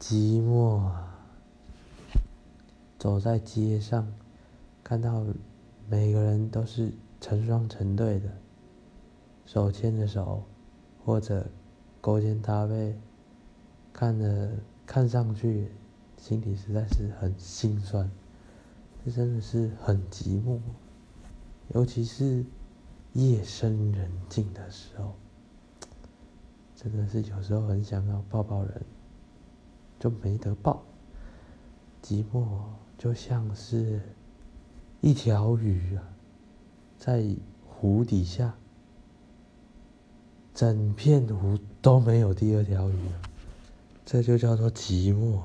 [0.00, 1.28] 寂寞啊，
[2.98, 4.10] 走在街上，
[4.82, 5.22] 看到
[5.90, 8.32] 每个人都是成双成对的，
[9.44, 10.42] 手牵着手，
[11.04, 11.46] 或者
[12.00, 12.98] 勾肩搭背，
[13.92, 14.50] 看着
[14.86, 15.70] 看上去，
[16.16, 18.10] 心里实在是很心酸，
[19.04, 20.58] 这真的是很寂寞，
[21.74, 22.42] 尤其是
[23.12, 25.12] 夜深人静的时候，
[26.74, 28.82] 真的是有时候很想要抱抱人。
[30.00, 30.82] 就没得报，
[32.02, 32.44] 寂寞
[32.98, 34.00] 就像是
[35.02, 36.02] 一条鱼啊，
[36.98, 37.22] 在
[37.68, 38.54] 湖底下，
[40.54, 42.96] 整片湖都没有第二条鱼，
[44.06, 45.40] 这就叫做寂寞。